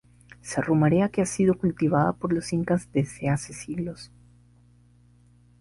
Se 0.41 0.59
rumorea 0.61 1.09
que 1.09 1.21
ha 1.21 1.27
sido 1.27 1.53
cultivada 1.59 2.13
por 2.13 2.33
los 2.33 2.51
Incas 2.53 2.91
desde 2.91 3.29
hace 3.29 3.53
siglos. 3.53 4.11